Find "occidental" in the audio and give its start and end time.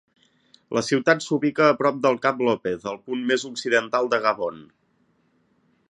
3.51-4.11